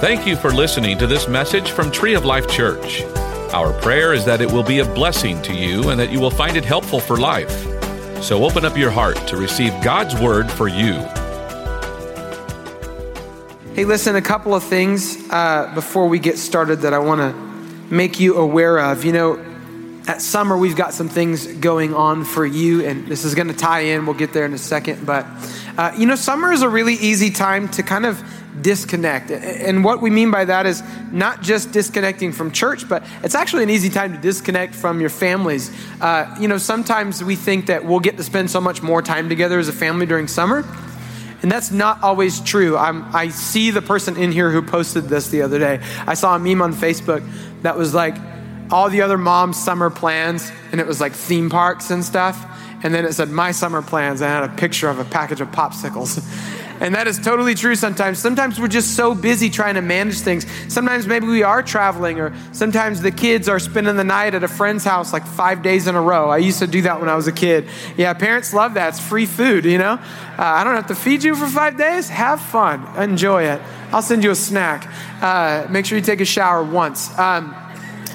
[0.00, 3.02] Thank you for listening to this message from Tree of Life Church.
[3.52, 6.30] Our prayer is that it will be a blessing to you and that you will
[6.30, 7.50] find it helpful for life.
[8.22, 10.92] So open up your heart to receive God's word for you.
[13.74, 17.92] Hey, listen, a couple of things uh, before we get started that I want to
[17.92, 19.04] make you aware of.
[19.04, 19.44] You know,
[20.06, 23.56] at summer, we've got some things going on for you, and this is going to
[23.56, 24.06] tie in.
[24.06, 25.04] We'll get there in a second.
[25.04, 25.26] But,
[25.76, 28.22] uh, you know, summer is a really easy time to kind of
[28.62, 29.30] disconnect.
[29.30, 33.62] And what we mean by that is not just disconnecting from church, but it's actually
[33.62, 35.70] an easy time to disconnect from your families.
[36.00, 39.28] Uh, you know, sometimes we think that we'll get to spend so much more time
[39.28, 40.64] together as a family during summer.
[41.40, 42.76] And that's not always true.
[42.76, 45.80] I'm, i see the person in here who posted this the other day.
[46.06, 47.28] I saw a meme on Facebook
[47.62, 48.16] that was like
[48.70, 52.44] all the other moms' summer plans, and it was like theme parks and stuff.
[52.82, 54.20] And then it said, My summer plans.
[54.20, 56.18] And I had a picture of a package of popsicles.
[56.80, 58.18] And that is totally true sometimes.
[58.18, 60.46] Sometimes we're just so busy trying to manage things.
[60.72, 64.48] Sometimes maybe we are traveling, or sometimes the kids are spending the night at a
[64.48, 66.30] friend's house like five days in a row.
[66.30, 67.66] I used to do that when I was a kid.
[67.96, 68.90] Yeah, parents love that.
[68.90, 69.92] It's free food, you know?
[69.92, 69.98] Uh,
[70.38, 72.08] I don't have to feed you for five days.
[72.08, 73.60] Have fun, enjoy it.
[73.90, 74.86] I'll send you a snack.
[75.20, 77.16] Uh, make sure you take a shower once.
[77.18, 77.56] Um,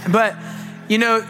[0.10, 0.36] but,
[0.88, 1.26] you know,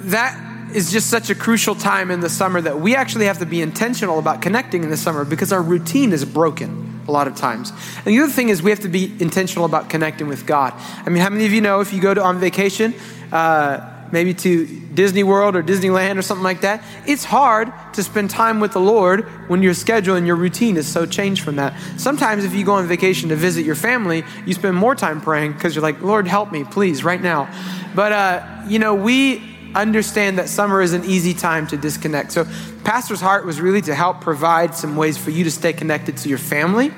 [0.00, 3.46] that is just such a crucial time in the summer that we actually have to
[3.46, 7.36] be intentional about connecting in the summer because our routine is broken a lot of
[7.36, 7.70] times.
[7.98, 10.72] And the other thing is we have to be intentional about connecting with God.
[11.04, 12.94] I mean, how many of you know if you go to on vacation,
[13.32, 18.30] uh, maybe to Disney World or Disneyland or something like that, it's hard to spend
[18.30, 21.78] time with the Lord when your schedule and your routine is so changed from that.
[21.96, 25.52] Sometimes, if you go on vacation to visit your family, you spend more time praying
[25.52, 27.52] because you're like, Lord, help me, please, right now.
[27.94, 32.32] But, uh, you know, we understand that summer is an easy time to disconnect.
[32.32, 32.46] So,
[32.84, 36.28] Pastor's heart was really to help provide some ways for you to stay connected to
[36.28, 36.92] your family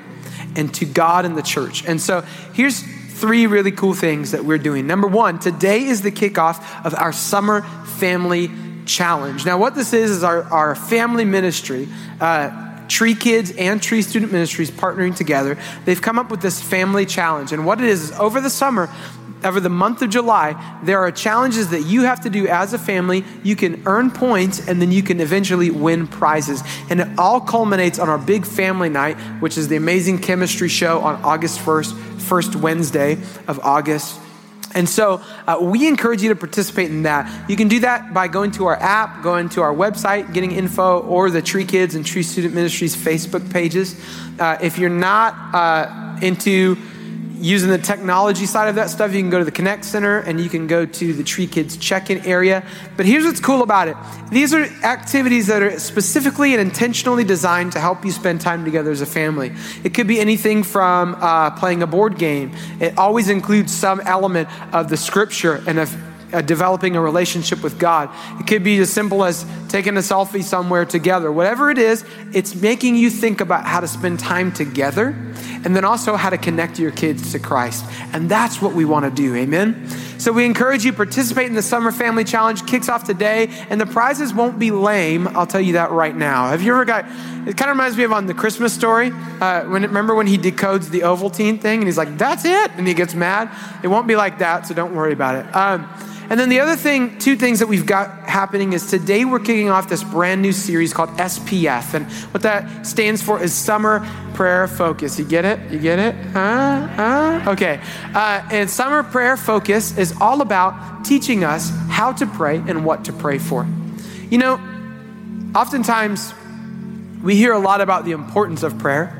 [0.55, 1.85] and to God and the church.
[1.87, 2.21] And so,
[2.53, 4.87] here's three really cool things that we're doing.
[4.87, 7.61] Number one, today is the kickoff of our Summer
[7.97, 8.49] Family
[8.85, 9.45] Challenge.
[9.45, 11.87] Now, what this is, is our, our family ministry.
[12.19, 15.57] Uh, Tree Kids and Tree Student Ministries partnering together.
[15.85, 17.53] They've come up with this family challenge.
[17.53, 18.89] And what it is, is over the summer,
[19.43, 22.77] over the month of July, there are challenges that you have to do as a
[22.77, 23.23] family.
[23.43, 26.61] You can earn points and then you can eventually win prizes.
[26.89, 30.99] And it all culminates on our big family night, which is the amazing chemistry show
[30.99, 33.17] on August 1st, first Wednesday
[33.47, 34.19] of August.
[34.75, 37.49] And so uh, we encourage you to participate in that.
[37.49, 40.99] You can do that by going to our app, going to our website, getting info,
[40.99, 43.99] or the Tree Kids and Tree Student Ministries Facebook pages.
[44.39, 46.77] Uh, if you're not uh, into
[47.39, 50.39] using the technology side of that stuff, you can go to the Connect Center and
[50.39, 52.65] you can go to the Tree Kids check in area.
[52.97, 53.97] But here's what's cool about it
[54.31, 58.91] these are activities that are specifically and intentionally designed to help you spend time together
[58.91, 59.51] as a family.
[59.83, 64.49] It could be anything from uh, playing a board game, it always includes some element
[64.73, 65.95] of the scripture and of
[66.33, 68.09] uh, developing a relationship with God.
[68.39, 71.31] It could be as simple as taking a selfie somewhere together.
[71.31, 72.03] Whatever it is,
[72.33, 75.15] it's making you think about how to spend time together
[75.65, 77.85] and then also how to connect your kids to Christ.
[78.13, 79.35] And that's what we want to do.
[79.35, 79.87] Amen.
[80.19, 82.65] So we encourage you participate in the Summer Family Challenge.
[82.65, 85.27] Kicks off today, and the prizes won't be lame.
[85.29, 86.49] I'll tell you that right now.
[86.49, 87.05] Have you ever got?
[87.47, 89.11] It kind of reminds me of on the Christmas story.
[89.39, 92.85] Uh, when remember when he decodes the Ovaltine thing, and he's like, "That's it," and
[92.85, 93.49] he gets mad.
[93.81, 95.55] It won't be like that, so don't worry about it.
[95.55, 95.89] Um,
[96.29, 99.71] and then the other thing, two things that we've got happening is today we're kicking
[99.71, 101.95] off this brand new series called SPF.
[101.95, 105.17] And what that stands for is Summer Prayer Focus.
[105.17, 105.71] You get it?
[105.71, 106.13] You get it?
[106.27, 106.87] Huh?
[106.87, 107.51] Huh?
[107.51, 107.81] Okay.
[108.13, 113.05] Uh, and Summer Prayer Focus is all about teaching us how to pray and what
[113.05, 113.67] to pray for.
[114.29, 114.53] You know,
[115.55, 116.31] oftentimes
[117.23, 119.15] we hear a lot about the importance of prayer,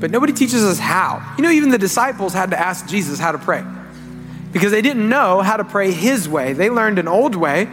[0.00, 1.34] but nobody teaches us how.
[1.36, 3.62] You know, even the disciples had to ask Jesus how to pray
[4.52, 6.52] because they didn't know how to pray his way.
[6.52, 7.68] They learned an old way,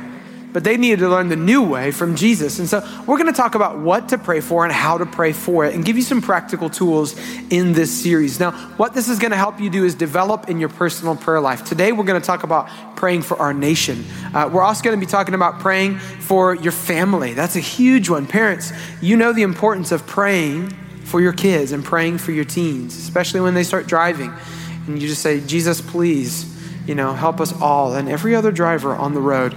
[0.55, 2.59] but they needed to learn the new way from Jesus.
[2.59, 5.33] And so we're going to talk about what to pray for and how to pray
[5.33, 7.13] for it and give you some practical tools
[7.49, 8.39] in this series.
[8.39, 11.41] Now, what this is going to help you do is develop in your personal prayer
[11.41, 11.65] life.
[11.65, 14.05] Today, we're going to talk about praying for our nation.
[14.33, 17.33] Uh, we're also going to be talking about praying for your family.
[17.33, 18.25] That's a huge one.
[18.25, 18.71] Parents,
[19.01, 20.69] you know the importance of praying
[21.03, 24.33] for your kids and praying for your teens, especially when they start driving.
[24.87, 26.54] And you just say, Jesus, please
[26.85, 29.55] you know, help us all and every other driver on the road.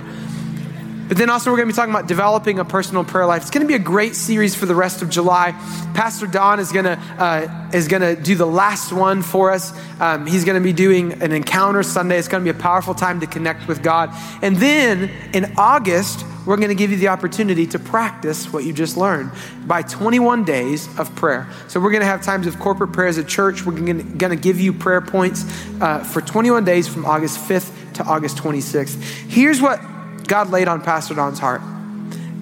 [1.08, 3.40] But then also, we're going to be talking about developing a personal prayer life.
[3.40, 5.52] It's going to be a great series for the rest of July.
[5.94, 9.72] Pastor Don is going to uh, is going to do the last one for us.
[10.00, 12.18] Um, he's going to be doing an encounter Sunday.
[12.18, 14.10] It's going to be a powerful time to connect with God.
[14.42, 18.74] And then in August, we're going to give you the opportunity to practice what you
[18.74, 19.32] just learned
[19.66, 21.48] by 21 days of prayer.
[21.68, 23.64] So we're going to have times of corporate prayer as a church.
[23.64, 25.44] We're going to give you prayer points
[25.80, 29.02] uh, for 21 days from August 5th to August 26th.
[29.28, 29.80] Here's what
[30.28, 31.62] God laid on Pastor Don's heart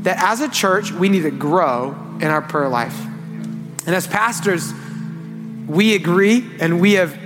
[0.02, 2.96] that as a church, we need to grow in our prayer life.
[3.86, 4.72] And as pastors,
[5.66, 7.16] we agree and we have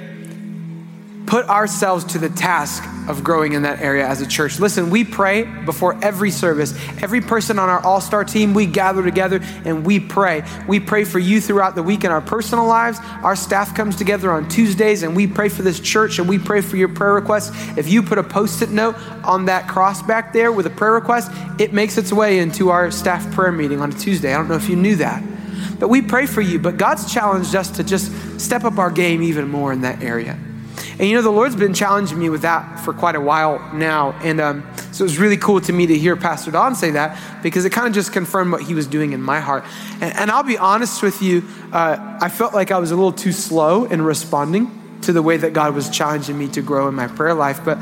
[1.27, 4.59] put ourselves to the task of growing in that area as a church.
[4.61, 6.75] Listen, we pray before every service.
[7.03, 10.43] Every person on our all star team, we gather together and we pray.
[10.69, 12.99] We pray for you throughout the week in our personal lives.
[13.23, 16.61] Our staff comes together on Tuesdays and we pray for this church and we pray
[16.61, 17.51] for your prayer requests.
[17.77, 20.93] If you put a post it note on that cross back there with a prayer
[20.93, 24.33] request, it makes its way into our staff prayer meeting on a Tuesday.
[24.33, 25.23] I don't know if you knew that.
[25.79, 29.23] But we pray for you, but God's challenged us to just step up our game
[29.23, 30.39] even more in that area.
[30.99, 34.13] And you know, the Lord's been challenging me with that for quite a while now.
[34.23, 37.43] And um, so it was really cool to me to hear Pastor Don say that
[37.43, 39.65] because it kind of just confirmed what he was doing in my heart.
[40.01, 43.13] And, and I'll be honest with you, uh, I felt like I was a little
[43.13, 46.95] too slow in responding to the way that God was challenging me to grow in
[46.95, 47.65] my prayer life.
[47.65, 47.79] But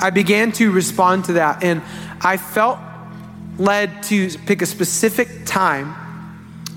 [0.00, 1.62] I began to respond to that.
[1.62, 1.82] And
[2.20, 2.78] I felt
[3.58, 5.94] led to pick a specific time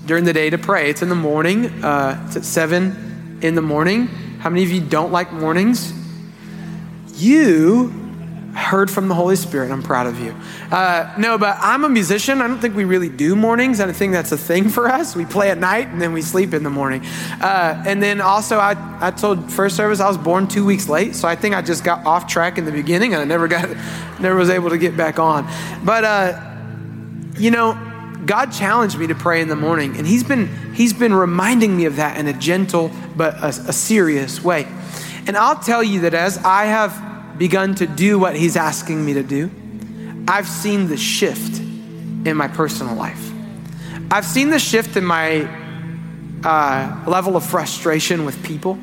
[0.04, 0.90] during the day to pray.
[0.90, 4.08] It's in the morning, uh, it's at 7 in the morning.
[4.46, 5.92] How many of you don't like mornings?
[7.16, 7.88] You
[8.54, 9.72] heard from the Holy Spirit.
[9.72, 10.36] I'm proud of you.
[10.70, 12.40] Uh, no, but I'm a musician.
[12.40, 13.80] I don't think we really do mornings.
[13.80, 15.16] I don't think that's a thing for us.
[15.16, 17.04] We play at night and then we sleep in the morning.
[17.40, 21.16] Uh, and then also, I, I told first service I was born two weeks late,
[21.16, 23.68] so I think I just got off track in the beginning and I never got,
[24.20, 25.44] never was able to get back on.
[25.84, 26.54] But uh,
[27.36, 27.72] you know,
[28.26, 31.86] God challenged me to pray in the morning, and He's been He's been reminding me
[31.86, 34.66] of that in a gentle but a, a serious way.
[35.26, 39.14] And I'll tell you that as I have begun to do what He's asking me
[39.14, 39.50] to do,
[40.28, 43.32] I've seen the shift in my personal life.
[44.10, 45.48] I've seen the shift in my
[46.44, 48.78] uh, level of frustration with people.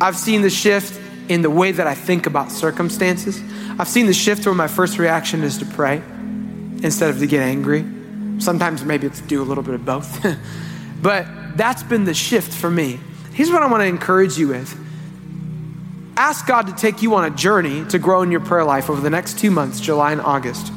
[0.00, 0.98] I've seen the shift
[1.28, 3.42] in the way that I think about circumstances.
[3.78, 6.02] I've seen the shift where my first reaction is to pray
[6.82, 7.84] instead of to get angry.
[8.38, 10.24] Sometimes maybe it's do a little bit of both.
[11.02, 11.26] but
[11.56, 13.00] that's been the shift for me.
[13.32, 14.76] Here's what I want to encourage you with
[16.16, 19.00] ask God to take you on a journey to grow in your prayer life over
[19.00, 20.72] the next two months, July and August.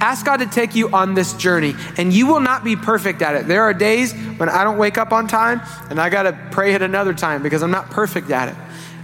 [0.00, 3.34] Ask God to take you on this journey, and you will not be perfect at
[3.34, 3.46] it.
[3.46, 6.74] There are days when I don't wake up on time, and I got to pray
[6.74, 8.54] at another time because I'm not perfect at it.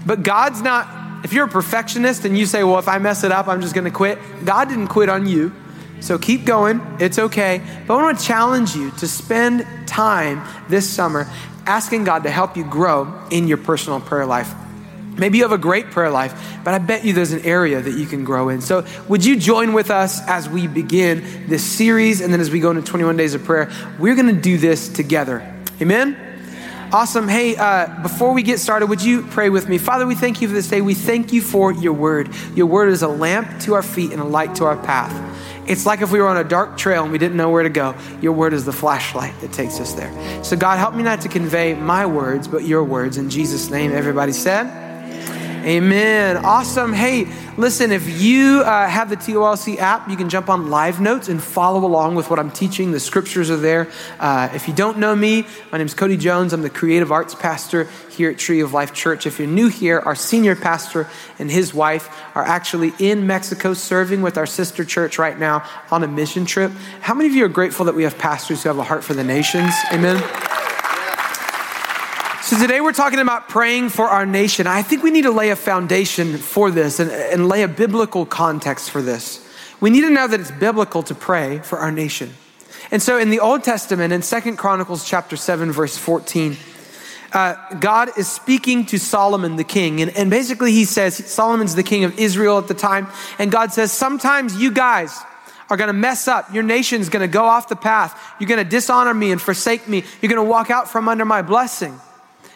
[0.05, 3.33] But God's not, if you're a perfectionist and you say, well, if I mess it
[3.33, 5.53] up, I'm just going to quit, God didn't quit on you.
[6.01, 7.63] So keep going, it's okay.
[7.87, 11.29] But I want to challenge you to spend time this summer
[11.67, 14.53] asking God to help you grow in your personal prayer life.
[15.17, 17.93] Maybe you have a great prayer life, but I bet you there's an area that
[17.93, 18.63] you can grow in.
[18.63, 22.59] So, would you join with us as we begin this series and then as we
[22.59, 23.71] go into 21 days of prayer?
[23.99, 25.55] We're going to do this together.
[25.81, 26.17] Amen?
[26.93, 27.29] Awesome.
[27.29, 29.79] Hey, uh, before we get started, would you pray with me?
[29.79, 30.81] Father, we thank you for this day.
[30.81, 32.31] We thank you for your word.
[32.57, 35.13] Your word is a lamp to our feet and a light to our path.
[35.67, 37.69] It's like if we were on a dark trail and we didn't know where to
[37.69, 37.95] go.
[38.21, 40.45] Your word is the flashlight that takes us there.
[40.45, 43.17] So, God, help me not to convey my words, but your words.
[43.19, 44.90] In Jesus' name, everybody said,
[45.63, 46.39] Amen.
[46.39, 46.95] Awesome.
[46.95, 47.27] Hey,
[47.59, 51.43] listen, if you uh, have the TOLC app, you can jump on live notes and
[51.43, 52.93] follow along with what I'm teaching.
[52.93, 53.87] The scriptures are there.
[54.19, 56.55] Uh, if you don't know me, my name is Cody Jones.
[56.55, 59.27] I'm the creative arts pastor here at Tree of Life Church.
[59.27, 61.07] If you're new here, our senior pastor
[61.39, 66.03] and his wife are actually in Mexico serving with our sister church right now on
[66.03, 66.73] a mission trip.
[67.03, 69.13] How many of you are grateful that we have pastors who have a heart for
[69.13, 69.75] the nations?
[69.93, 70.50] Amen.
[72.51, 74.67] So, today we're talking about praying for our nation.
[74.67, 78.27] I think we need to lay a foundation for this and, and, lay a biblical
[78.27, 79.49] context for this.
[79.81, 82.35] We need to know that it's biblical to pray for our nation.
[82.91, 86.57] And so, in the Old Testament, in Second Chronicles chapter 7, verse 14,
[87.33, 90.03] uh, God is speaking to Solomon the king.
[90.03, 93.07] And, and basically, he says, Solomon's the king of Israel at the time.
[93.39, 95.17] And God says, Sometimes you guys,
[95.69, 96.53] are going to mess up.
[96.53, 98.21] Your nation's going to go off the path.
[98.41, 100.03] You're going to dishonor me and forsake me.
[100.21, 102.01] You're going to walk out from under my blessing.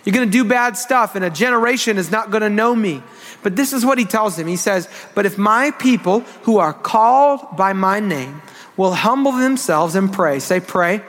[0.04, 3.02] You're going to do bad stuff, and a generation is not going to know me.
[3.42, 4.46] But this is what he tells him.
[4.46, 8.42] He says, But if my people who are called by my name
[8.76, 11.02] will humble themselves and pray, say, pray,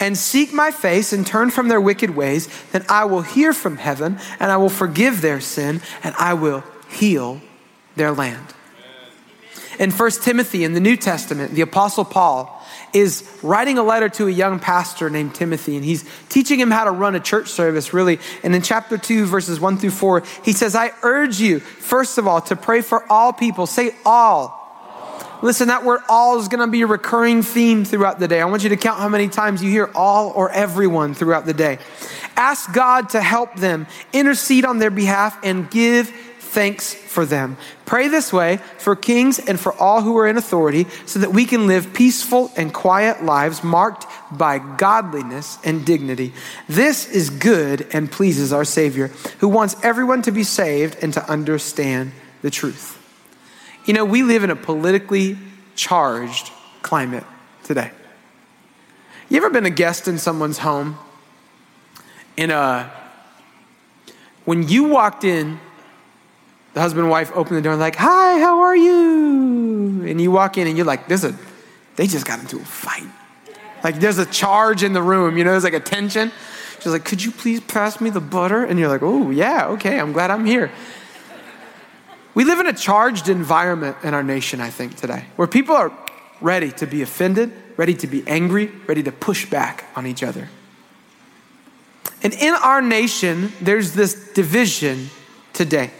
[0.00, 3.76] and seek my face and turn from their wicked ways, then I will hear from
[3.76, 7.40] heaven and I will forgive their sin and I will heal
[7.96, 8.54] their land.
[9.78, 12.55] In 1 Timothy in the New Testament, the Apostle Paul
[12.92, 16.84] is writing a letter to a young pastor named Timothy, and he's teaching him how
[16.84, 18.18] to run a church service, really.
[18.42, 22.26] And in chapter 2, verses 1 through 4, he says, I urge you, first of
[22.26, 23.66] all, to pray for all people.
[23.66, 24.62] Say all.
[25.42, 28.40] Listen, that word all is going to be a recurring theme throughout the day.
[28.40, 31.52] I want you to count how many times you hear all or everyone throughout the
[31.52, 31.78] day.
[32.36, 36.10] Ask God to help them, intercede on their behalf, and give
[36.56, 37.58] thanks for them.
[37.84, 41.44] Pray this way for kings and for all who are in authority so that we
[41.44, 46.32] can live peaceful and quiet lives marked by godliness and dignity.
[46.66, 49.08] This is good and pleases our Savior,
[49.40, 52.96] who wants everyone to be saved and to understand the truth.
[53.84, 55.36] You know, we live in a politically
[55.74, 57.24] charged climate
[57.64, 57.90] today.
[59.28, 60.96] You ever been a guest in someone's home?
[62.38, 62.90] In a, uh,
[64.46, 65.60] when you walked in,
[66.76, 70.30] the husband and wife open the door and like, "Hi, how are you?" And you
[70.30, 71.34] walk in and you're like, "There's a,
[71.96, 73.08] they just got into a fight.
[73.82, 75.38] Like there's a charge in the room.
[75.38, 76.30] You know, there's like a tension."
[76.80, 79.98] She's like, "Could you please pass me the butter?" And you're like, "Oh yeah, okay.
[79.98, 80.70] I'm glad I'm here."
[82.34, 85.90] We live in a charged environment in our nation, I think, today, where people are
[86.42, 90.50] ready to be offended, ready to be angry, ready to push back on each other.
[92.22, 95.08] And in our nation, there's this division
[95.54, 95.90] today.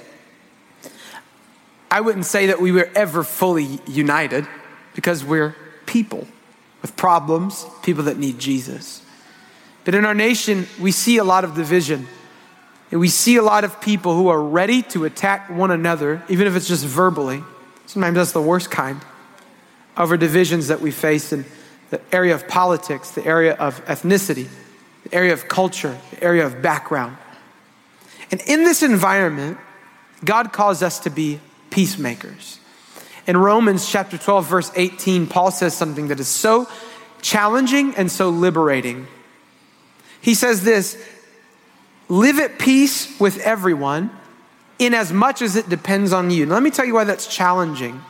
[1.91, 4.47] I wouldn't say that we were ever fully united
[4.95, 5.55] because we're
[5.87, 6.27] people
[6.83, 9.03] with problems, people that need Jesus.
[9.85, 12.09] But in our nation, we see a lot of division.
[12.91, 16.47] And we see a lot of people who are ready to attack one another, even
[16.47, 17.43] if it's just verbally.
[17.87, 19.01] Sometimes that's the worst kind
[19.97, 21.45] over divisions that we face in
[21.91, 24.49] the area of politics, the area of ethnicity,
[25.05, 27.17] the area of culture, the area of background.
[28.31, 29.59] And in this environment,
[30.25, 31.41] God calls us to be
[31.77, 32.59] peacemakers.
[33.27, 36.67] In Romans chapter 12, verse 18, Paul says something that is so
[37.21, 39.07] challenging and so liberating.
[40.23, 40.97] He says this
[42.09, 44.11] live at peace with everyone
[44.79, 46.47] in as much as it depends on you.
[46.47, 48.01] Now, let me tell you why that's challenging.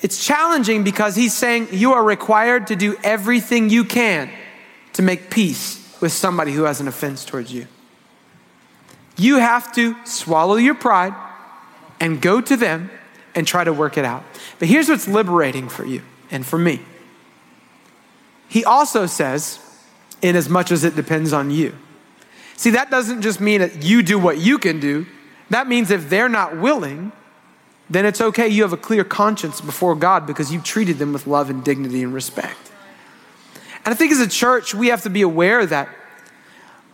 [0.00, 4.30] It's challenging because he's saying you are required to do everything you can
[4.94, 7.66] to make peace with somebody who has an offense towards you.
[9.18, 11.12] You have to swallow your pride
[12.00, 12.90] and go to them
[13.34, 14.24] and try to work it out.
[14.58, 16.80] But here's what's liberating for you and for me.
[18.48, 19.60] He also says,
[20.22, 21.76] in as much as it depends on you.
[22.56, 25.06] See, that doesn't just mean that you do what you can do.
[25.50, 27.12] That means if they're not willing,
[27.88, 28.48] then it's okay.
[28.48, 32.02] You have a clear conscience before God because you've treated them with love and dignity
[32.02, 32.70] and respect.
[33.84, 35.88] And I think as a church, we have to be aware that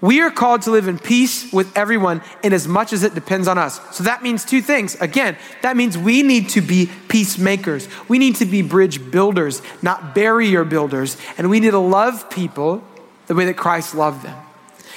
[0.01, 3.49] we are called to live in peace with everyone in as much as it depends
[3.49, 3.81] on us.
[3.97, 4.95] So that means two things.
[5.01, 7.89] Again, that means we need to be peacemakers.
[8.07, 11.17] We need to be bridge builders, not barrier builders.
[11.39, 12.85] And we need to love people
[13.27, 14.37] the way that Christ loved them.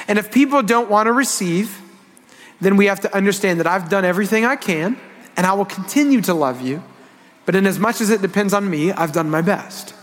[0.07, 1.81] And if people don't want to receive,
[2.59, 4.97] then we have to understand that I've done everything I can
[5.37, 6.83] and I will continue to love you.
[7.45, 9.93] But in as much as it depends on me, I've done my best.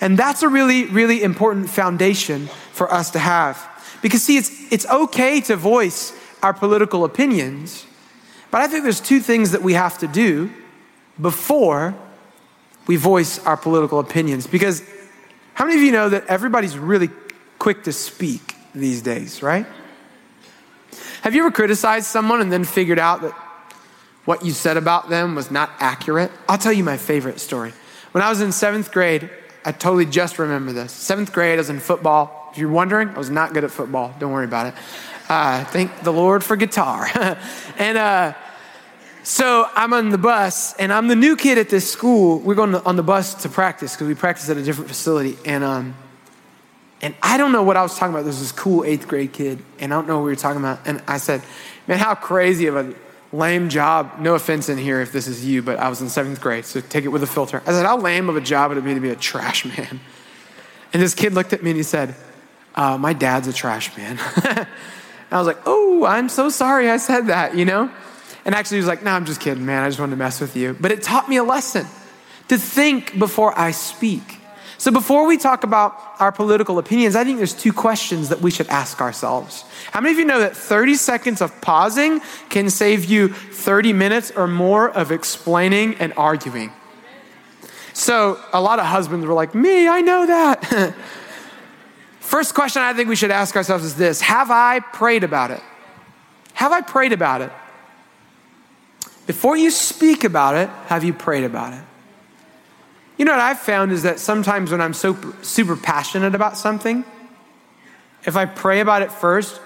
[0.00, 3.70] And that's a really, really important foundation for us to have.
[4.04, 7.86] Because, see, it's, it's okay to voice our political opinions,
[8.50, 10.52] but I think there's two things that we have to do
[11.18, 11.94] before
[12.86, 14.46] we voice our political opinions.
[14.46, 14.82] Because
[15.54, 17.08] how many of you know that everybody's really
[17.58, 19.64] quick to speak these days, right?
[21.22, 23.32] Have you ever criticized someone and then figured out that
[24.26, 26.30] what you said about them was not accurate?
[26.46, 27.72] I'll tell you my favorite story.
[28.12, 29.30] When I was in seventh grade,
[29.64, 30.92] I totally just remember this.
[30.92, 32.42] Seventh grade, I was in football.
[32.54, 34.14] If you're wondering, I was not good at football.
[34.20, 34.74] Don't worry about it.
[35.28, 37.08] Uh, thank the Lord for guitar.
[37.78, 38.34] and uh,
[39.24, 42.38] so I'm on the bus, and I'm the new kid at this school.
[42.38, 45.36] We're going on the bus to practice because we practice at a different facility.
[45.44, 45.96] And um,
[47.02, 48.22] and I don't know what I was talking about.
[48.22, 50.86] There's this cool eighth grade kid, and I don't know what we were talking about.
[50.86, 51.42] And I said,
[51.88, 52.94] "Man, how crazy of a
[53.34, 54.12] lame job.
[54.20, 56.80] No offense in here if this is you, but I was in seventh grade, so
[56.80, 57.62] take it with a filter.
[57.66, 60.00] I said, how lame of a job would it be to be a trash man?
[60.92, 62.14] And this kid looked at me and he said,
[62.74, 64.18] uh, my dad's a trash man.
[65.30, 67.90] I was like, oh, I'm so sorry I said that, you know?
[68.44, 69.82] And actually, he was like, no, I'm just kidding, man.
[69.82, 70.76] I just wanted to mess with you.
[70.78, 71.86] But it taught me a lesson
[72.48, 74.38] to think before I speak.
[74.76, 78.50] So, before we talk about our political opinions, I think there's two questions that we
[78.50, 79.64] should ask ourselves.
[79.92, 84.30] How many of you know that 30 seconds of pausing can save you 30 minutes
[84.32, 86.70] or more of explaining and arguing?
[87.94, 90.94] So, a lot of husbands were like, Me, I know that.
[92.34, 95.60] First question I think we should ask ourselves is this Have I prayed about it?
[96.54, 97.52] Have I prayed about it?
[99.28, 101.84] Before you speak about it, have you prayed about it?
[103.18, 107.04] You know what I've found is that sometimes when I'm so super passionate about something,
[108.24, 109.60] if I pray about it first,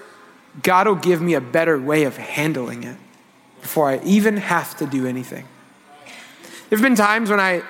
[0.61, 2.97] God will give me a better way of handling it
[3.61, 5.45] before I even have to do anything.
[6.69, 7.63] There have been times when I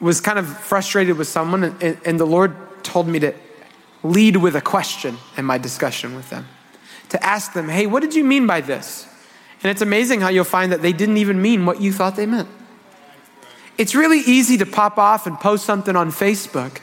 [0.00, 3.34] was kind of frustrated with someone, and, and, the Lord told me to
[4.02, 6.46] lead with a question in my discussion with them.
[7.10, 9.06] To ask them, hey, what did you mean by this?
[9.62, 12.26] And it's amazing how you'll find that they didn't even mean what you thought they
[12.26, 12.48] meant.
[13.76, 16.80] It's really easy to pop off and post something on Facebook,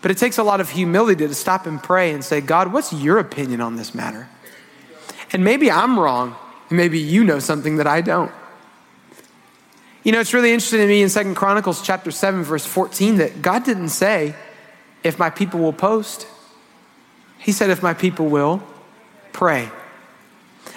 [0.00, 2.92] but it takes a lot of humility to stop and pray and say, God, what's
[2.92, 4.28] your opinion on this matter?
[5.32, 6.36] And maybe I'm wrong.
[6.70, 8.32] And maybe you know something that I don't.
[10.02, 13.42] You know, it's really interesting to me in Second Chronicles chapter 7, verse 14, that
[13.42, 14.34] God didn't say,
[15.04, 16.26] if my people will post.
[17.38, 18.62] He said, if my people will
[19.32, 19.70] pray.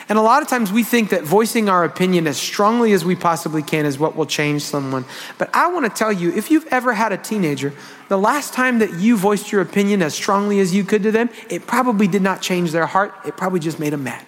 [0.10, 3.16] And a lot of times we think that voicing our opinion as strongly as we
[3.16, 5.06] possibly can is what will change someone.
[5.38, 7.74] But I want to tell you if you've ever had a teenager,
[8.08, 11.30] the last time that you voiced your opinion as strongly as you could to them,
[11.50, 13.14] it probably did not change their heart.
[13.26, 14.26] It probably just made them mad.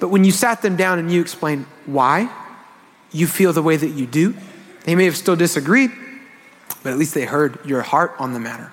[0.00, 2.30] But when you sat them down and you explained why,
[3.12, 4.34] you feel the way that you do.
[4.84, 5.90] They may have still disagreed,
[6.82, 8.72] but at least they heard your heart on the matter.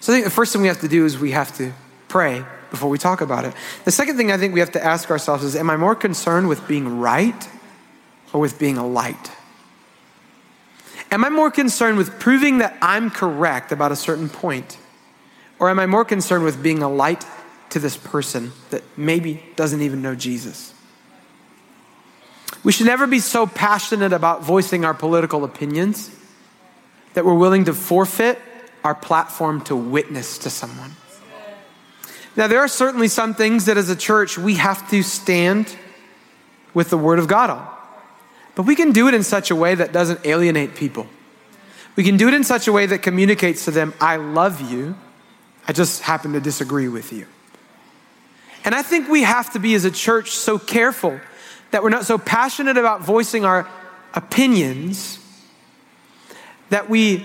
[0.00, 1.72] So I think the first thing we have to do is we have to
[2.08, 3.54] pray before we talk about it.
[3.84, 6.48] The second thing I think we have to ask ourselves is Am I more concerned
[6.48, 7.48] with being right
[8.32, 9.30] or with being a light?
[11.10, 14.78] Am I more concerned with proving that I'm correct about a certain point?
[15.58, 17.24] Or am I more concerned with being a light
[17.70, 20.72] to this person that maybe doesn't even know Jesus?
[22.62, 26.14] We should never be so passionate about voicing our political opinions
[27.14, 28.38] that we're willing to forfeit
[28.84, 30.92] our platform to witness to someone.
[32.36, 35.76] Now, there are certainly some things that as a church we have to stand
[36.72, 37.68] with the Word of God on.
[38.54, 41.06] But we can do it in such a way that doesn't alienate people.
[41.96, 44.96] We can do it in such a way that communicates to them, I love you,
[45.66, 47.26] I just happen to disagree with you.
[48.64, 51.20] And I think we have to be, as a church, so careful
[51.70, 53.68] that we're not so passionate about voicing our
[54.14, 55.19] opinions
[56.70, 57.24] that we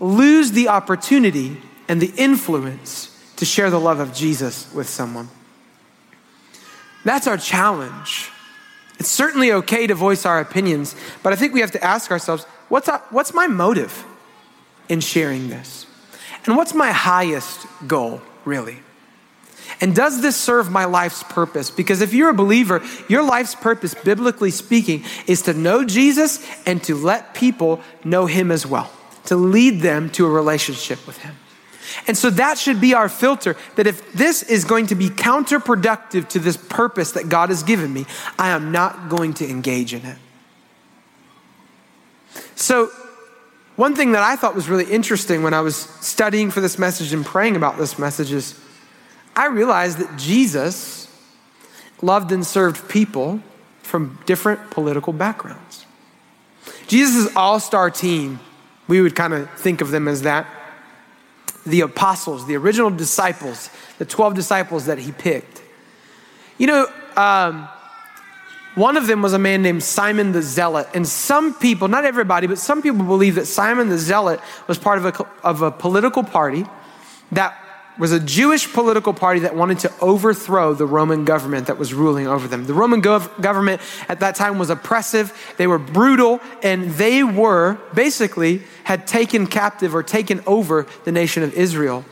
[0.00, 1.56] lose the opportunity
[1.88, 5.28] and the influence to share the love of Jesus with someone.
[7.04, 8.30] That's our challenge.
[8.98, 12.44] It's certainly okay to voice our opinions, but I think we have to ask ourselves
[12.68, 14.04] what's, what's my motive
[14.88, 15.86] in sharing this?
[16.46, 18.78] And what's my highest goal, really?
[19.80, 21.70] And does this serve my life's purpose?
[21.70, 26.82] Because if you're a believer, your life's purpose, biblically speaking, is to know Jesus and
[26.84, 28.90] to let people know him as well,
[29.26, 31.34] to lead them to a relationship with him.
[32.06, 36.28] And so that should be our filter that if this is going to be counterproductive
[36.30, 38.06] to this purpose that God has given me,
[38.38, 40.18] I am not going to engage in it.
[42.56, 42.90] So,
[43.76, 47.12] one thing that I thought was really interesting when I was studying for this message
[47.12, 48.58] and praying about this message is
[49.36, 51.08] I realized that Jesus
[52.02, 53.40] loved and served people
[53.82, 55.86] from different political backgrounds.
[56.86, 58.40] Jesus' all star team,
[58.88, 60.46] we would kind of think of them as that.
[61.66, 65.62] The apostles, the original disciples, the 12 disciples that he picked.
[66.58, 67.68] You know, um,
[68.74, 70.88] one of them was a man named Simon the Zealot.
[70.94, 74.98] And some people, not everybody, but some people believe that Simon the Zealot was part
[74.98, 76.66] of a, of a political party
[77.32, 77.56] that
[77.98, 82.26] was a Jewish political party that wanted to overthrow the Roman government that was ruling
[82.26, 82.66] over them.
[82.66, 87.78] The Roman gov- government at that time was oppressive, they were brutal, and they were
[87.94, 92.04] basically had taken captive or taken over the nation of Israel.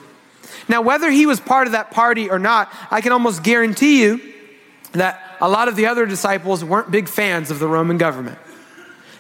[0.69, 4.21] Now, whether he was part of that party or not, I can almost guarantee you
[4.93, 8.39] that a lot of the other disciples weren't big fans of the Roman government.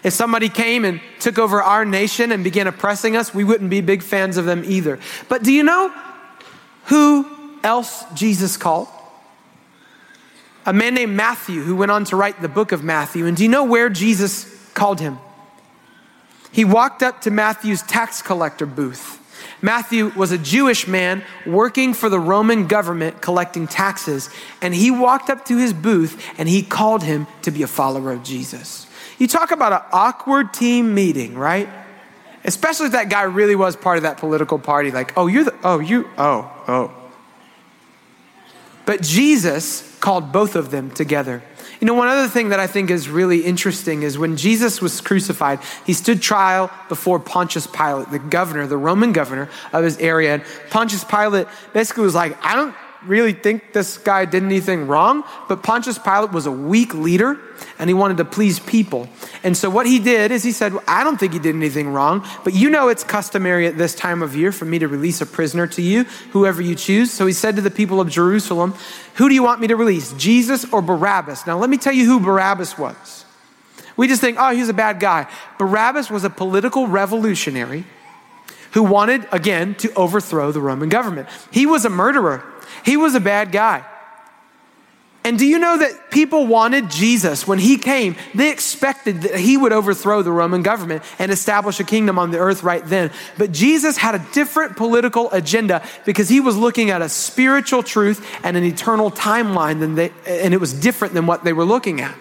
[0.04, 3.80] If somebody came and took over our nation and began oppressing us, we wouldn't be
[3.80, 4.98] big fans of them either.
[5.28, 5.92] But do you know
[6.92, 7.26] who
[7.64, 8.86] else Jesus called?
[10.66, 13.24] A man named Matthew who went on to write the book of Matthew.
[13.24, 15.18] And do you know where Jesus called him?
[16.52, 19.18] He walked up to Matthew's tax collector booth.
[19.62, 24.28] Matthew was a Jewish man working for the Roman government collecting taxes.
[24.60, 28.12] And he walked up to his booth and he called him to be a follower
[28.12, 28.86] of Jesus.
[29.16, 31.70] You talk about an awkward team meeting, right?
[32.44, 35.54] Especially if that guy really was part of that political party, like, oh, you're the,
[35.62, 36.92] oh, you, oh, oh.
[38.84, 41.42] But Jesus called both of them together.
[41.80, 45.00] You know, one other thing that I think is really interesting is when Jesus was
[45.00, 50.34] crucified, he stood trial before Pontius Pilate, the governor, the Roman governor of his area.
[50.34, 52.74] And Pontius Pilate basically was like, I don't,
[53.06, 57.38] really think this guy did anything wrong, but Pontius Pilate was a weak leader
[57.78, 59.08] and he wanted to please people.
[59.42, 61.92] And so what he did is he said, well, I don't think he did anything
[61.92, 65.20] wrong, but you know it's customary at this time of year for me to release
[65.20, 67.10] a prisoner to you, whoever you choose.
[67.10, 68.74] So he said to the people of Jerusalem,
[69.16, 71.46] Who do you want me to release, Jesus or Barabbas?
[71.46, 73.24] Now let me tell you who Barabbas was.
[73.96, 75.28] We just think, oh, he's a bad guy.
[75.58, 77.84] Barabbas was a political revolutionary
[78.72, 81.28] who wanted, again, to overthrow the Roman government.
[81.50, 82.44] He was a murderer,
[82.84, 83.84] he was a bad guy.
[85.24, 88.16] And do you know that people wanted Jesus when he came?
[88.34, 92.38] They expected that he would overthrow the Roman government and establish a kingdom on the
[92.38, 93.12] earth right then.
[93.38, 98.26] But Jesus had a different political agenda because he was looking at a spiritual truth
[98.42, 102.00] and an eternal timeline than they, and it was different than what they were looking
[102.00, 102.16] at.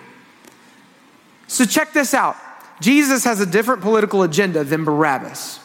[1.48, 2.36] So check this out.
[2.82, 5.60] Jesus has a different political agenda than Barabbas.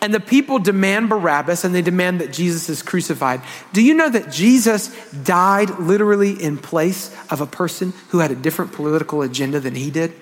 [0.00, 3.42] And the people demand Barabbas and they demand that Jesus is crucified.
[3.72, 4.88] Do you know that Jesus
[5.22, 9.90] died literally in place of a person who had a different political agenda than he
[9.90, 10.12] did?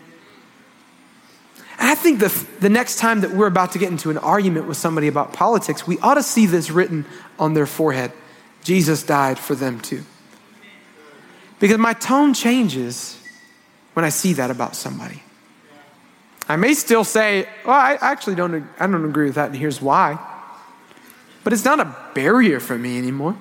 [1.79, 4.67] And I think the, the next time that we're about to get into an argument
[4.67, 7.05] with somebody about politics, we ought to see this written
[7.39, 8.13] on their forehead
[8.65, 10.05] Jesus died for them too.
[11.61, 13.19] Because my tone changes
[13.95, 15.23] when I see that about somebody.
[16.49, 19.83] I may still say, well, I actually don't, I don't agree with that, and here's
[19.83, 20.19] why.
[21.45, 23.37] But it's not a barrier for me anymore.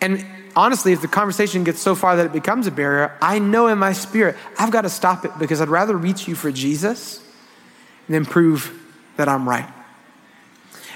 [0.00, 3.68] And honestly, if the conversation gets so far that it becomes a barrier, I know
[3.68, 7.22] in my spirit, I've got to stop it because I'd rather reach you for Jesus
[8.08, 8.72] than prove
[9.16, 9.68] that I'm right.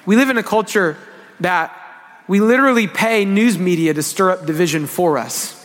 [0.04, 0.96] We live in a culture
[1.40, 1.76] that
[2.28, 5.56] we literally pay news media to stir up division for us.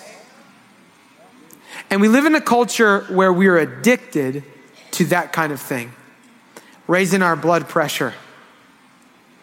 [1.90, 4.44] And we live in a culture where we're addicted
[4.98, 5.94] to that kind of thing,
[6.88, 8.14] raising our blood pressure,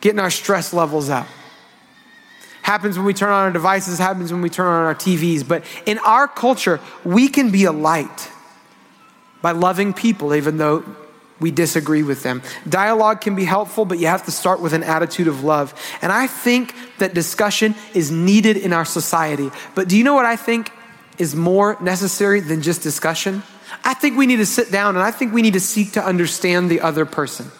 [0.00, 1.26] getting our stress levels up.
[2.62, 5.46] Happens when we turn on our devices, happens when we turn on our TVs.
[5.46, 8.30] But in our culture, we can be a light
[9.42, 10.84] by loving people, even though
[11.40, 12.40] we disagree with them.
[12.68, 15.74] Dialogue can be helpful, but you have to start with an attitude of love.
[16.00, 19.50] And I think that discussion is needed in our society.
[19.74, 20.70] But do you know what I think
[21.18, 23.42] is more necessary than just discussion?
[23.84, 26.04] I think we need to sit down and I think we need to seek to
[26.04, 27.50] understand the other person.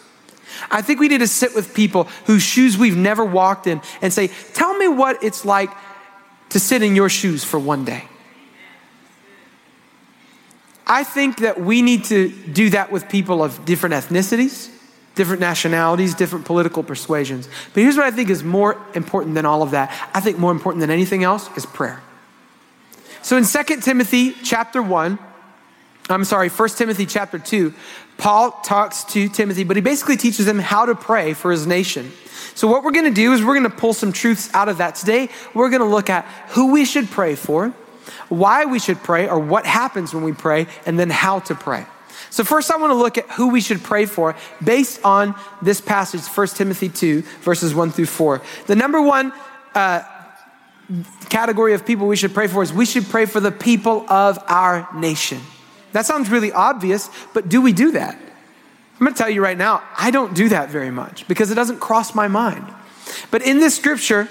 [0.70, 4.12] I think we need to sit with people whose shoes we've never walked in and
[4.12, 5.70] say, Tell me what it's like
[6.50, 8.04] to sit in your shoes for one day.
[10.86, 14.68] I think that we need to do that with people of different ethnicities,
[15.14, 17.48] different nationalities, different political persuasions.
[17.72, 19.90] But here's what I think is more important than all of that.
[20.12, 22.02] I think more important than anything else is prayer.
[23.22, 25.18] So in 2 Timothy chapter 1,
[26.08, 27.72] I'm sorry, 1 Timothy chapter 2,
[28.18, 32.12] Paul talks to Timothy, but he basically teaches him how to pray for his nation.
[32.54, 34.78] So, what we're going to do is we're going to pull some truths out of
[34.78, 35.28] that today.
[35.54, 37.68] We're going to look at who we should pray for,
[38.28, 41.86] why we should pray, or what happens when we pray, and then how to pray.
[42.30, 45.80] So, first, I want to look at who we should pray for based on this
[45.80, 48.42] passage, 1 Timothy 2, verses 1 through 4.
[48.66, 49.32] The number one
[49.74, 50.02] uh,
[51.28, 54.38] category of people we should pray for is we should pray for the people of
[54.48, 55.40] our nation.
[55.92, 58.14] That sounds really obvious, but do we do that?
[58.14, 61.54] I'm going to tell you right now, I don't do that very much because it
[61.54, 62.72] doesn't cross my mind.
[63.30, 64.28] But in this scripture,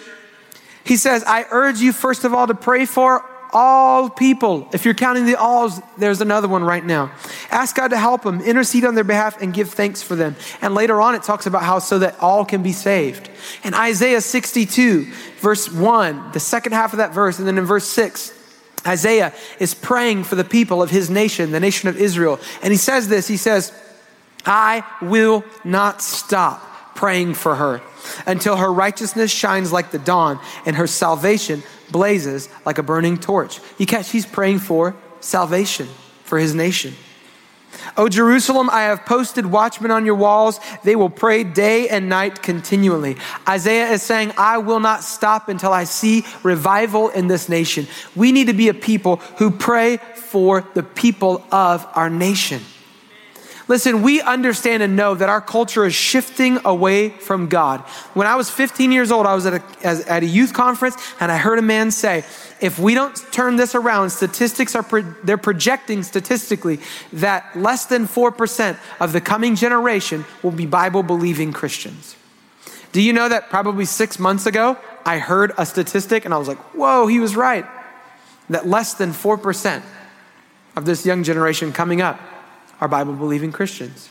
[0.84, 4.70] he says, I urge you first of all to pray for all people.
[4.74, 7.12] If you're counting the alls, there's another one right now.
[7.50, 10.36] Ask God to help them, intercede on their behalf, and give thanks for them.
[10.62, 13.30] And later on, it talks about how so that all can be saved.
[13.64, 17.88] In Isaiah 62, verse 1, the second half of that verse, and then in verse
[17.88, 18.34] 6,
[18.86, 22.40] Isaiah is praying for the people of his nation, the nation of Israel.
[22.64, 23.72] And he says this He says,
[24.46, 27.82] I will not stop praying for her
[28.26, 33.60] until her righteousness shines like the dawn and her salvation blazes like a burning torch.
[33.78, 35.88] You catch, he's praying for salvation
[36.24, 36.96] for his nation.
[37.98, 40.60] O Jerusalem, I have posted watchmen on your walls.
[40.84, 43.18] They will pray day and night continually.
[43.48, 47.88] Isaiah is saying, I will not stop until I see revival in this nation.
[48.16, 52.62] We need to be a people who pray for the people of our nation.
[53.72, 57.80] Listen, we understand and know that our culture is shifting away from God.
[58.14, 61.32] When I was 15 years old, I was at a, at a youth conference and
[61.32, 62.26] I heard a man say,
[62.60, 66.82] if we don't turn this around, statistics are, pro- they're projecting statistically
[67.14, 72.18] that less than 4% of the coming generation will be Bible believing Christians.
[72.92, 76.50] Do you know that probably six months ago, I heard a statistic and I was
[76.50, 77.66] like, whoa, he was right.
[78.50, 79.82] That less than 4%
[80.76, 82.20] of this young generation coming up
[82.82, 84.10] are Bible believing Christians.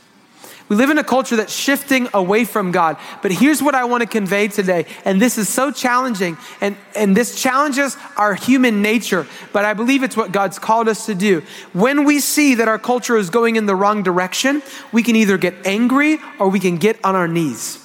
[0.71, 2.97] We live in a culture that's shifting away from God.
[3.23, 4.87] But here's what I want to convey today.
[5.05, 6.39] And this is so challenging.
[6.61, 9.27] And, and this challenges our human nature.
[9.53, 11.43] But I believe it's what God's called us to do.
[11.73, 15.37] When we see that our culture is going in the wrong direction, we can either
[15.39, 17.85] get angry or we can get on our knees.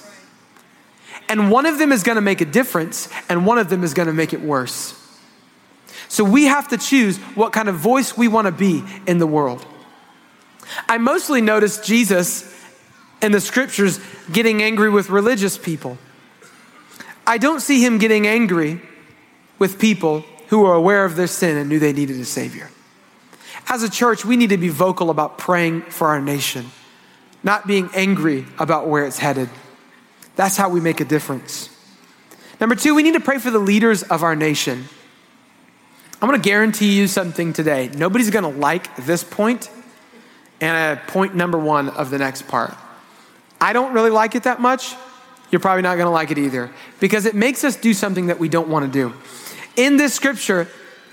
[1.28, 3.94] And one of them is going to make a difference, and one of them is
[3.94, 4.94] going to make it worse.
[6.06, 9.26] So we have to choose what kind of voice we want to be in the
[9.26, 9.66] world.
[10.88, 12.52] I mostly notice Jesus
[13.22, 14.00] in the scriptures
[14.32, 15.98] getting angry with religious people.
[17.26, 18.80] I don't see him getting angry
[19.58, 22.70] with people who are aware of their sin and knew they needed a Savior.
[23.68, 26.66] As a church, we need to be vocal about praying for our nation,
[27.42, 29.48] not being angry about where it's headed.
[30.36, 31.70] That's how we make a difference.
[32.60, 34.84] Number two, we need to pray for the leaders of our nation.
[36.22, 37.90] I'm gonna guarantee you something today.
[37.94, 39.68] Nobody's gonna like this point
[40.60, 42.74] and a point number one of the next part.
[43.60, 44.94] I don't really like it that much.
[45.50, 48.38] You're probably not going to like it either because it makes us do something that
[48.38, 49.14] we don't want to do.
[49.76, 50.68] In this scripture,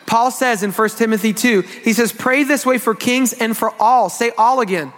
[0.06, 3.74] Paul says in 1 Timothy 2, he says, Pray this way for kings and for
[3.80, 4.10] all.
[4.10, 4.92] Say all again.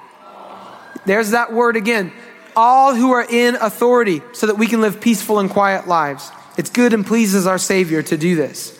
[1.05, 2.11] There's that word again.
[2.55, 6.31] All who are in authority, so that we can live peaceful and quiet lives.
[6.57, 8.79] It's good and pleases our Savior to do this.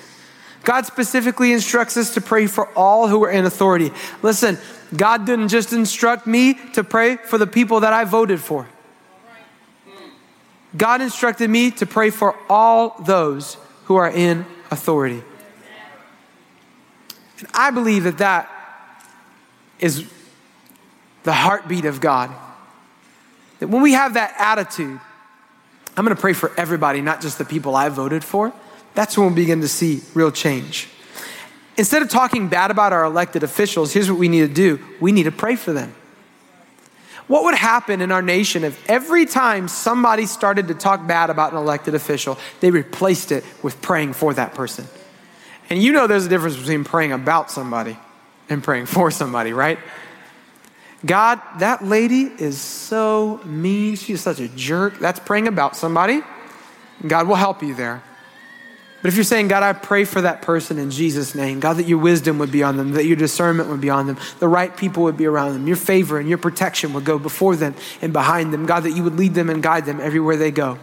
[0.64, 3.92] God specifically instructs us to pray for all who are in authority.
[4.24, 4.58] Listen,
[4.96, 8.68] God didn't just instruct me to pray for the people that I voted for.
[10.76, 15.24] God instructed me to pray for all those who are in authority.
[17.40, 18.50] And I believe that that
[19.80, 20.10] is
[21.24, 22.32] the heartbeat of God.
[23.60, 25.00] That when we have that attitude,
[25.98, 28.54] I'm going to pray for everybody, not just the people I voted for,
[28.94, 30.90] that's when we begin to see real change.
[31.78, 35.12] Instead of talking bad about our elected officials, here's what we need to do we
[35.12, 35.94] need to pray for them.
[37.28, 41.54] What would happen in our nation if every time somebody started to talk bad about
[41.54, 44.86] an elected official, they replaced it with praying for that person?
[45.70, 47.98] And you know there's a difference between praying about somebody
[48.48, 49.80] and praying for somebody, right?
[51.04, 53.96] God, that lady is so mean.
[53.96, 55.00] She's such a jerk.
[55.00, 56.22] That's praying about somebody.
[57.06, 58.04] God will help you there.
[59.06, 61.88] But if you're saying, God, I pray for that person in Jesus' name, God, that
[61.88, 64.76] your wisdom would be on them, that your discernment would be on them, the right
[64.76, 68.12] people would be around them, your favor and your protection would go before them and
[68.12, 70.80] behind them, God, that you would lead them and guide them everywhere they go.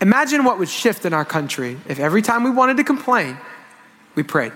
[0.00, 3.38] Imagine what would shift in our country if every time we wanted to complain,
[4.16, 4.52] we prayed.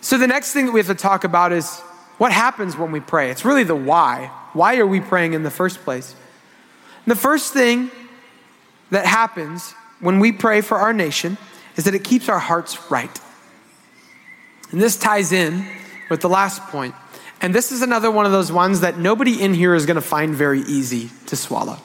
[0.00, 1.78] So the next thing that we have to talk about is
[2.16, 3.30] what happens when we pray.
[3.30, 4.30] It's really the why.
[4.54, 6.16] Why are we praying in the first place?
[7.04, 7.90] And the first thing
[8.88, 11.38] that happens when we pray for our nation
[11.76, 13.20] is that it keeps our hearts right.
[14.70, 15.66] And this ties in
[16.10, 16.94] with the last point.
[17.40, 20.00] And this is another one of those ones that nobody in here is going to
[20.00, 21.78] find very easy to swallow.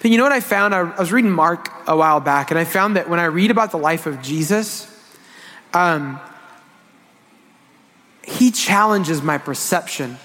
[0.00, 0.74] But you know what I found?
[0.74, 3.70] I was reading Mark a while back, and I found that when I read about
[3.70, 4.88] the life of Jesus,
[5.72, 6.20] um,
[8.22, 10.18] he challenges my perception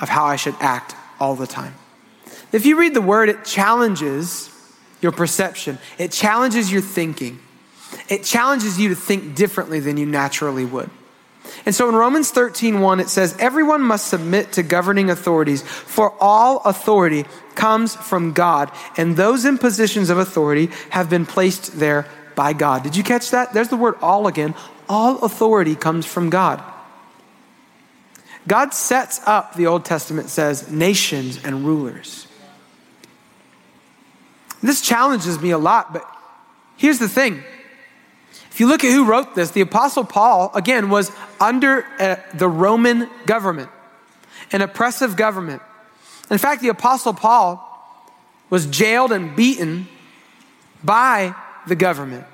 [0.00, 1.74] of how I should act all the time.
[2.52, 4.53] If you read the word, it challenges
[5.04, 7.38] your perception, it challenges your thinking.
[8.08, 10.90] It challenges you to think differently than you naturally would.
[11.66, 16.12] And so in Romans 13, 1, it says, Everyone must submit to governing authorities, for
[16.20, 22.06] all authority comes from God, and those in positions of authority have been placed there
[22.34, 22.82] by God.
[22.82, 23.52] Did you catch that?
[23.52, 24.54] There's the word all again.
[24.88, 26.62] All authority comes from God.
[28.48, 32.26] God sets up, the Old Testament says, nations and rulers.
[34.64, 36.06] This challenges me a lot, but
[36.78, 37.42] here's the thing.
[38.50, 42.48] If you look at who wrote this, the Apostle Paul, again, was under uh, the
[42.48, 43.68] Roman government,
[44.52, 45.60] an oppressive government.
[46.30, 47.60] In fact, the Apostle Paul
[48.48, 49.86] was jailed and beaten
[50.82, 51.34] by
[51.66, 52.24] the government.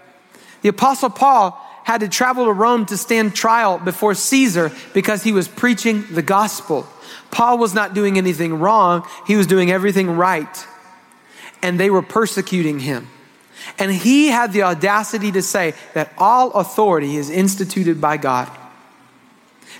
[0.62, 5.32] The Apostle Paul had to travel to Rome to stand trial before Caesar because he
[5.32, 6.86] was preaching the gospel.
[7.32, 10.66] Paul was not doing anything wrong, he was doing everything right
[11.62, 13.08] and they were persecuting him.
[13.78, 18.50] And he had the audacity to say that all authority is instituted by God.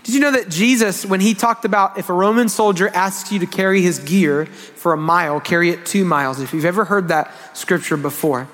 [0.03, 3.39] Did you know that Jesus, when he talked about if a Roman soldier asks you
[3.41, 6.41] to carry his gear for a mile, carry it two miles?
[6.41, 8.49] If you've ever heard that scripture before,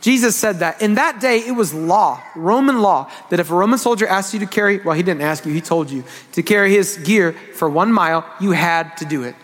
[0.00, 3.78] Jesus said that in that day it was law, Roman law, that if a Roman
[3.78, 6.72] soldier asked you to carry, well, he didn't ask you, he told you to carry
[6.72, 9.34] his gear for one mile, you had to do it.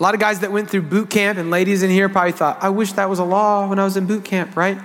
[0.00, 2.62] A lot of guys that went through boot camp and ladies in here probably thought,
[2.62, 4.78] I wish that was a law when I was in boot camp, right?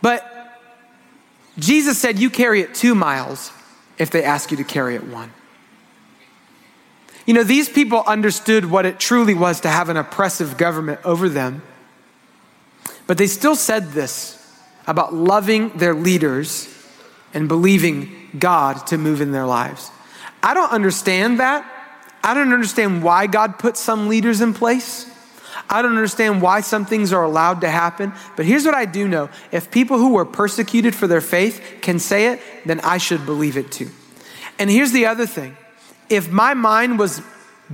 [0.00, 0.26] But
[1.58, 3.52] Jesus said you carry it two miles
[3.98, 5.30] if they ask you to carry it one.
[7.26, 11.28] You know, these people understood what it truly was to have an oppressive government over
[11.28, 11.62] them,
[13.06, 14.38] but they still said this
[14.86, 16.66] about loving their leaders
[17.34, 19.90] and believing God to move in their lives.
[20.42, 21.80] I don't understand that.
[22.24, 25.08] I don't understand why God put some leaders in place.
[25.68, 28.12] I don't understand why some things are allowed to happen.
[28.36, 31.98] But here's what I do know if people who were persecuted for their faith can
[31.98, 33.90] say it, then I should believe it too.
[34.58, 35.56] And here's the other thing
[36.08, 37.22] if my mind was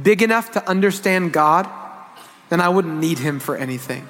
[0.00, 1.68] big enough to understand God,
[2.48, 4.08] then I wouldn't need Him for anything.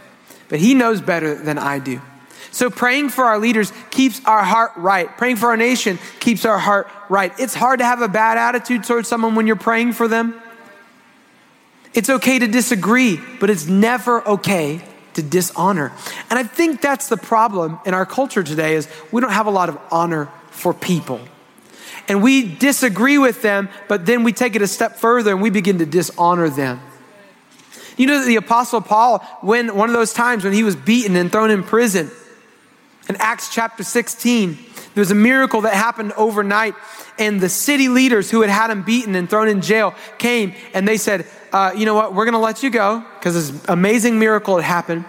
[0.49, 2.01] But He knows better than I do.
[2.51, 5.09] So praying for our leaders keeps our heart right.
[5.17, 7.33] Praying for our nation keeps our heart right.
[7.39, 10.41] It's hard to have a bad attitude towards someone when you're praying for them.
[11.95, 14.83] It's okay to disagree, but it's never okay
[15.15, 15.93] to dishonor.
[16.31, 19.51] And I think that's the problem in our culture today is we don't have a
[19.51, 21.21] lot of honor for people.
[22.07, 25.51] And we disagree with them, but then we take it a step further and we
[25.51, 26.81] begin to dishonor them.
[27.97, 31.17] You know that the apostle Paul, when one of those times when he was beaten
[31.17, 32.11] and thrown in prison,
[33.09, 34.59] in Acts chapter 16,
[34.95, 36.75] there was a miracle that happened overnight,
[37.19, 40.87] and the city leaders who had had him beaten and thrown in jail came and
[40.87, 42.15] they said, uh, You know what?
[42.15, 45.05] We're going to let you go because this amazing miracle had happened.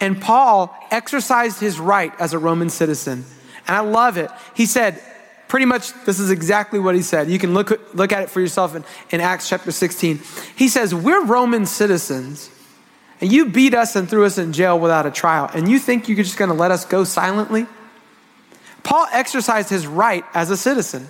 [0.00, 3.24] And Paul exercised his right as a Roman citizen.
[3.66, 4.30] And I love it.
[4.54, 5.00] He said,
[5.48, 7.28] pretty much this is exactly what he said.
[7.28, 10.20] You can look, look at it for yourself in, in Acts chapter 16.
[10.56, 12.50] He says, We're Roman citizens
[13.20, 16.08] and you beat us and threw us in jail without a trial, and you think
[16.08, 17.66] you're just going to let us go silently?
[18.82, 21.08] Paul exercised his right as a citizen.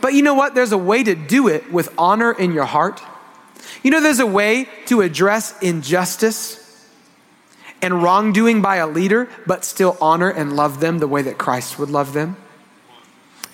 [0.00, 0.54] But you know what?
[0.54, 3.02] There's a way to do it with honor in your heart.
[3.82, 6.64] You know, there's a way to address injustice
[7.80, 11.78] and wrongdoing by a leader, but still honor and love them the way that Christ
[11.78, 12.36] would love them.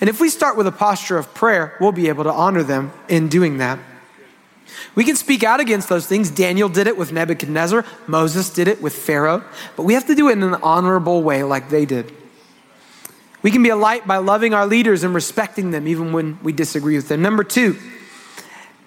[0.01, 2.93] And if we start with a posture of prayer, we'll be able to honor them
[3.09, 3.79] in doing that.
[4.95, 6.31] We can speak out against those things.
[6.31, 9.45] Daniel did it with Nebuchadnezzar, Moses did it with Pharaoh,
[9.77, 12.13] but we have to do it in an honorable way like they did.
[13.43, 16.53] We can be a light by loving our leaders and respecting them even when we
[16.53, 17.21] disagree with them.
[17.21, 17.79] Number two,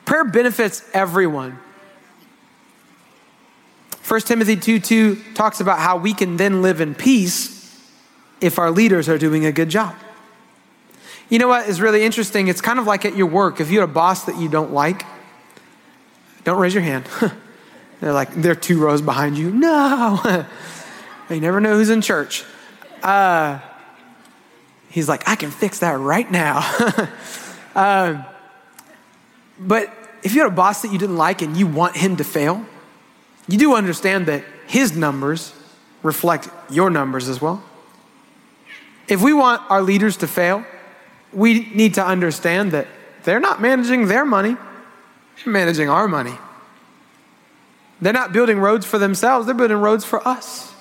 [0.05, 1.59] prayer benefits everyone.
[4.07, 7.53] 1 Timothy 2 2 talks about how we can then live in peace
[8.39, 9.95] if our leaders are doing a good job.
[11.29, 12.47] You know what is really interesting?
[12.47, 13.59] It's kind of like at your work.
[13.59, 15.05] If you have a boss that you don't like,
[16.47, 17.05] don't raise your hand.
[17.99, 19.51] they're like, they're two rows behind you.
[19.51, 20.45] No.
[21.29, 22.45] you never know who's in church.
[23.03, 23.60] Uh,
[24.89, 26.60] he's like, I can fix that right now.
[27.75, 28.23] um,
[29.60, 32.23] but if you had a boss that you didn't like and you want him to
[32.23, 32.65] fail,
[33.49, 35.53] you do understand that his numbers
[36.01, 37.62] reflect your numbers as well.
[39.10, 40.63] If we want our leaders to fail,
[41.33, 42.88] we need to understand that
[43.23, 44.55] they're not managing their money,
[45.43, 46.38] they're managing our money.
[48.02, 50.73] They're not building roads for themselves, they're building roads for us.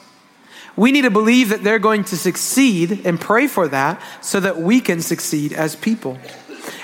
[0.77, 4.59] We need to believe that they're going to succeed and pray for that so that
[4.59, 6.19] we can succeed as people.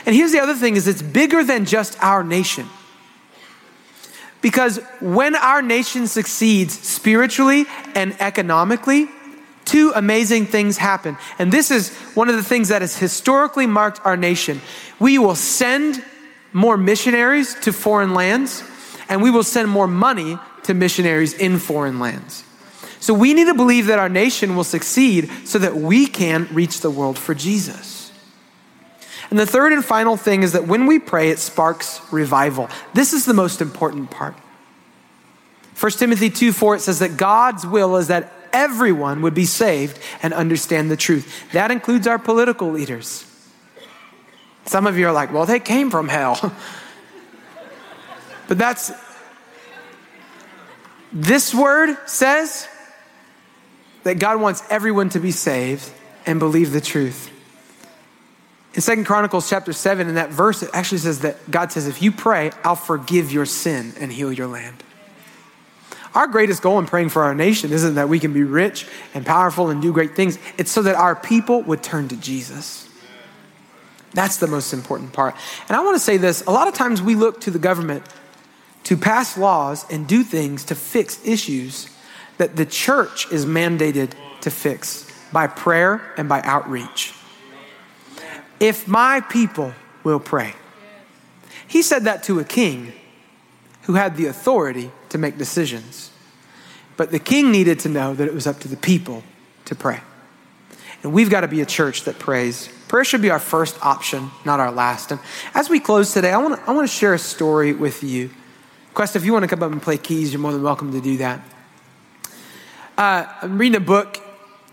[0.06, 2.68] And here's the other thing is it's bigger than just our nation.
[4.40, 9.08] Because when our nation succeeds spiritually and economically,
[9.64, 11.16] two amazing things happen.
[11.38, 14.60] And this is one of the things that has historically marked our nation.
[14.98, 16.02] We will send
[16.52, 18.62] more missionaries to foreign lands,
[19.08, 22.44] and we will send more money to missionaries in foreign lands.
[23.00, 26.80] So we need to believe that our nation will succeed so that we can reach
[26.80, 28.12] the world for Jesus.
[29.30, 32.68] And the third and final thing is that when we pray, it sparks revival.
[32.94, 34.34] This is the most important part.
[35.80, 39.98] 1 Timothy 2 4, it says that God's will is that everyone would be saved
[40.22, 41.50] and understand the truth.
[41.52, 43.24] That includes our political leaders.
[44.66, 46.38] Some of you are like, well, they came from hell.
[48.48, 48.92] but that's,
[51.12, 52.68] this word says
[54.04, 55.90] that God wants everyone to be saved
[56.26, 57.30] and believe the truth.
[58.74, 62.00] In Second Chronicles chapter 7, in that verse, it actually says that God says, if
[62.00, 64.82] you pray, I'll forgive your sin and heal your land.
[66.14, 69.24] Our greatest goal in praying for our nation isn't that we can be rich and
[69.24, 70.38] powerful and do great things.
[70.58, 72.88] It's so that our people would turn to Jesus.
[74.14, 75.34] That's the most important part.
[75.68, 78.04] And I want to say this a lot of times we look to the government
[78.84, 81.88] to pass laws and do things to fix issues
[82.38, 87.14] that the church is mandated to fix by prayer and by outreach.
[88.60, 89.72] If my people
[90.04, 90.54] will pray.
[91.66, 92.92] He said that to a king
[93.82, 96.10] who had the authority to make decisions.
[96.96, 99.22] But the king needed to know that it was up to the people
[99.64, 100.00] to pray.
[101.02, 102.68] And we've got to be a church that prays.
[102.92, 105.12] Prayer should be our first option, not our last.
[105.12, 105.20] And
[105.54, 108.28] as we close today, I want to, I want to share a story with you.
[108.92, 111.00] Quest, if you want to come up and play keys, you're more than welcome to
[111.00, 111.40] do that.
[112.98, 114.20] Uh, I'm reading a book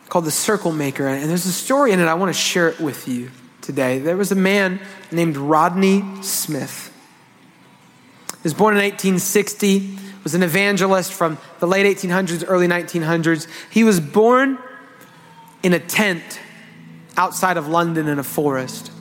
[0.09, 2.81] called The Circle Maker, and there's a story in it I want to share it
[2.81, 3.99] with you today.
[3.99, 4.81] There was a man
[5.13, 6.93] named Rodney Smith.
[8.33, 13.47] He was born in 1860, was an evangelist from the late 1800s, early 1900s.
[13.69, 14.57] He was born
[15.63, 16.41] in a tent
[17.19, 18.91] outside of London in a forest.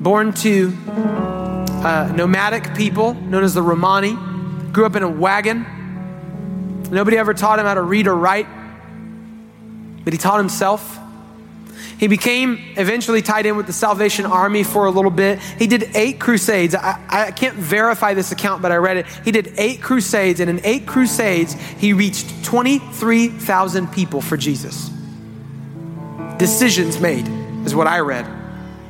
[0.00, 4.14] Born to uh, nomadic people known as the Romani,
[4.72, 5.64] grew up in a wagon.
[6.90, 8.48] Nobody ever taught him how to read or write,
[10.02, 10.98] but he taught himself.
[12.00, 15.38] He became eventually tied in with the Salvation Army for a little bit.
[15.38, 16.74] He did eight crusades.
[16.74, 19.06] I, I, can't verify this account, but I read it.
[19.24, 24.97] He did eight crusades, and in eight crusades, he reached 23,000 people for Jesus.
[26.38, 27.28] Decisions made,
[27.66, 28.26] is what I read.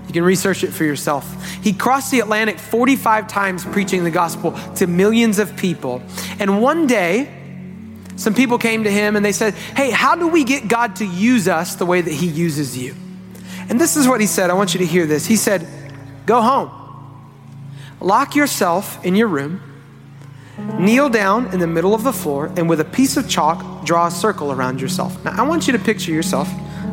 [0.06, 1.44] You can research it for yourself.
[1.62, 6.02] He crossed the Atlantic 45 times preaching the gospel to millions of people.
[6.38, 7.34] And one day,
[8.16, 11.06] some people came to him and they said, Hey, how do we get God to
[11.06, 12.94] use us the way that he uses you?
[13.68, 14.48] And this is what he said.
[14.48, 15.26] I want you to hear this.
[15.26, 15.66] He said,
[16.24, 16.70] Go home,
[18.00, 19.60] lock yourself in your room,
[20.78, 24.06] kneel down in the middle of the floor, and with a piece of chalk, draw
[24.06, 25.22] a circle around yourself.
[25.24, 26.48] Now, I want you to picture yourself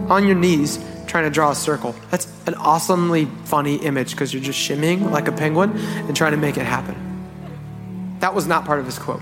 [0.10, 1.96] on your knees trying to draw a circle.
[2.12, 6.38] That's an awesomely funny image because you're just shimmying like a penguin and trying to
[6.38, 8.18] make it happen.
[8.20, 9.22] That was not part of his quote.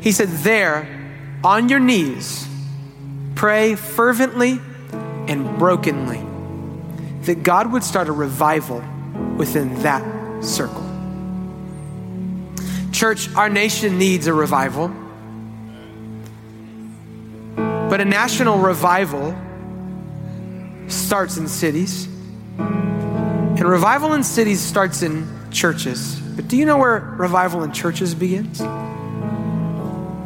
[0.00, 0.88] He said, There,
[1.44, 2.46] on your knees,
[3.34, 4.60] pray fervently
[5.28, 6.24] and brokenly
[7.22, 8.82] that God would start a revival
[9.36, 10.88] within that circle.
[12.92, 14.92] Church, our nation needs a revival.
[17.92, 19.36] But a national revival
[20.88, 22.06] starts in cities.
[22.56, 26.18] And revival in cities starts in churches.
[26.18, 28.62] But do you know where revival in churches begins?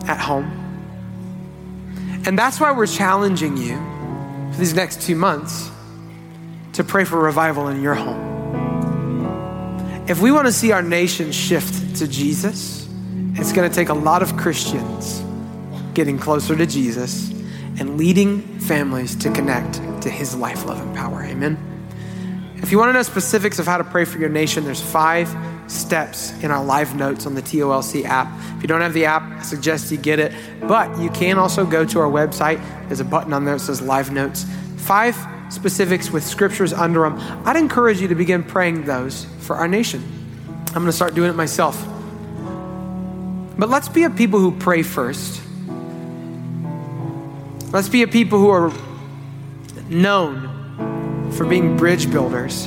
[0.07, 0.45] at home.
[2.25, 3.75] And that's why we're challenging you
[4.53, 5.69] for these next two months
[6.75, 8.23] to pray for revival in your home.
[10.09, 12.89] If we want to see our nation shift to Jesus,
[13.35, 15.21] it's going to take a lot of Christians
[15.95, 17.36] getting closer to Jesus
[17.79, 21.22] and leading families to connect to his life, love, and power.
[21.22, 21.59] Amen.
[22.57, 25.35] If you want to know specifics of how to pray for your nation, there's five
[25.70, 28.29] steps in our live notes on the TOLC app.
[28.57, 30.33] If you don't have the app, I suggest you get it.
[30.61, 32.62] But you can also go to our website.
[32.87, 34.47] There's a button on there that says live notes.
[34.77, 35.16] Five
[35.49, 37.18] specifics with scriptures under them.
[37.45, 40.03] I'd encourage you to begin praying those for our nation.
[40.68, 41.81] I'm going to start doing it myself.
[43.59, 45.41] But let's be a people who pray first.
[47.73, 48.73] Let's be a people who are
[49.89, 52.67] known for being bridge builders.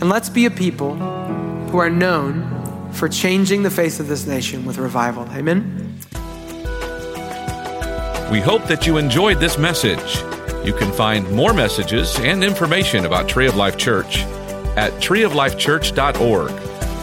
[0.00, 4.64] And let's be a people who are known for changing the face of this nation
[4.64, 5.26] with revival.
[5.30, 5.98] Amen.
[8.30, 10.22] We hope that you enjoyed this message.
[10.64, 14.18] You can find more messages and information about Tree of Life Church
[14.76, 16.71] at treeoflifechurch.org.